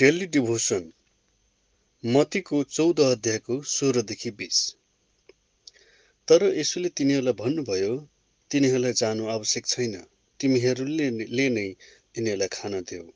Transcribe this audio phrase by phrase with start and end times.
[0.00, 0.90] Daily devotion
[2.04, 4.58] मतीको चौध अध्यायको सोह्रदेखि बिस।
[6.28, 7.92] तर यसुले तिनीहरूलाई भन्नुभयो
[8.50, 9.94] तिनीहरूलाई जानु आवश्यक छैन।
[10.40, 11.08] तिमीहरूले
[11.50, 13.06] नै यिनीहरूलाई खान देऊ।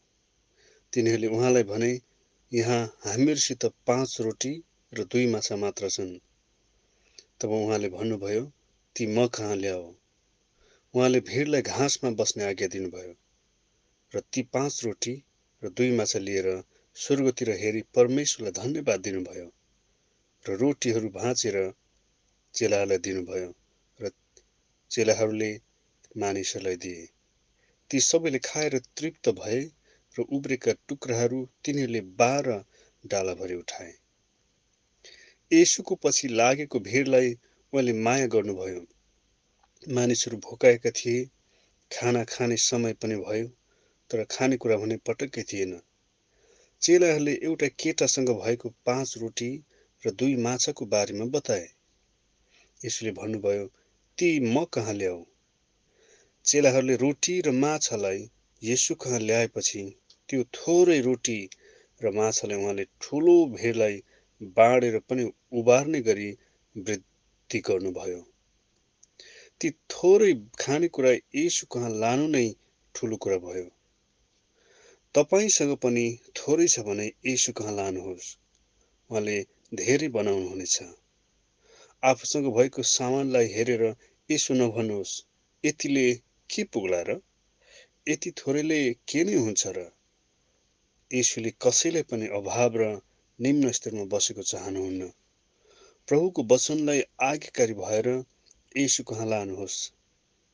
[0.93, 1.93] तिनीहरूले उहाँलाई भने
[2.53, 4.53] यहाँ हामीहरूसित पाँच रोटी
[4.93, 6.19] र दुई माछा मात्र छन्।
[7.41, 8.45] तब उहाँले भन्नुभयो
[8.97, 9.89] ती म कहाँ ल्याऊ?
[10.95, 13.15] उहाँले भिडलाई घाँसमा बस्ने आज्ञा दिनुभयो
[14.13, 15.23] र ती पाँच रोटी
[15.63, 16.47] र दुई माछा लिएर
[16.97, 19.49] स्वर्गतिर हेरी परमेश्वरलाई धन्यवाद दिनुभयो
[20.45, 21.59] र रोटीहरू भाँचेर
[22.55, 23.51] चेलाहरूलाई दिनुभयो
[24.01, 24.11] र
[24.91, 25.51] चेलाहरूले
[26.17, 27.05] मानिसहरूलाई दिए।
[27.91, 29.61] ती सबैले खाएर तृप्त भए
[30.17, 32.57] र उब्रेका टुक्राहरू तिनीहरूले बाह्र
[33.05, 33.93] डालाभरि उठाए।
[35.51, 37.33] यसुको पछि लागेको भिडलाई
[37.73, 38.83] उहाँले माया गर्नुभयो।
[39.95, 41.25] मानिसहरू भोकाएका थिए
[41.91, 43.49] खाना खाने समय पनि भयो।
[44.11, 45.81] तर खानेकुरा भने पटक्कै थिएन।
[46.83, 49.51] चेलाहरूले एउटा केटासँग भएको पाँच रोटी
[50.07, 51.69] र दुई माछाको बारेमा बताए।
[52.85, 53.67] यसले भन्नुभयो
[54.19, 55.25] ती म कहाँ ल्याऊ?
[56.45, 58.31] चेलाहरूले रोटी र माछालाई
[58.63, 59.83] यसु कहाँ ल्याएपछि
[60.29, 61.39] त्यो थोरै रोटी
[62.03, 64.03] र माछालाई उहाँले ठुलो भिडलाई
[64.57, 66.31] बाँडेर पनि उबार्ने गरी
[66.77, 68.21] वृद्धि गर्नुभयो।
[69.61, 72.47] ती थोरै खानेकुरा यसु कहाँ लानु नै
[72.95, 73.69] ठुलो कुरा भयो।
[75.15, 76.03] तपाईँसँग पनि
[76.37, 78.27] थोरै छ भने यसु कहाँ लानुहोस्?
[79.11, 79.37] उहाँले
[79.75, 80.77] धेरै बनाउनुहुनेछ।
[82.03, 83.83] आफूसँग भएको सामानलाई हेरेर
[84.31, 85.15] यसो नभन्नुहोस्
[85.65, 86.05] यतिले
[86.51, 87.17] के पुग्ला र?
[88.09, 89.91] यति थोरैले के नै हुन्छ र?
[91.11, 92.87] यसुले कसैलाई पनि अभाव र
[93.39, 95.11] निम्न स्तरमा बसेको चाहनुहुन्न।
[96.09, 98.09] प्रभुको वचनलाई आज्ञाकारी भएर
[98.77, 99.79] यसु कहाँ लानुहोस्?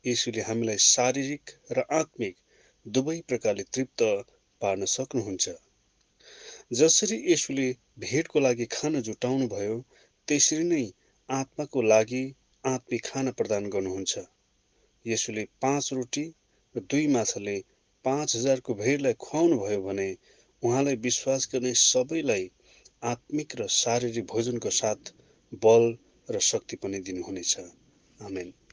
[0.05, 2.35] यसुले हामीलाई शारीरिक र आत्मिक
[2.87, 4.03] दुवै प्रकारले तृप्त
[4.61, 5.55] पार्न सक्नुहुन्छ।
[6.73, 7.67] जसरी यसुले
[7.99, 9.77] भेटको लागि खाना जुटाउनु भयो
[10.29, 10.85] त्यसरी नै
[11.29, 12.23] आत्माको लागि
[12.65, 14.25] आत्मिक खाना प्रदान गर्नुहुन्छ।
[15.05, 16.25] यसुले पाँच रोटी
[16.75, 17.57] र दुई माछाले
[18.05, 20.09] पाँच हजारको भेडलाई खुवाउनु भयो भने
[20.63, 22.51] उहाँलाई विश्वास गर्ने सबैलाई
[23.05, 25.13] आत्मिक र शारीरिक भोजनको साथ
[25.65, 25.85] बल
[26.29, 27.57] र शक्ति पनि दिनुहुनेछ।
[28.23, 28.53] आमेन।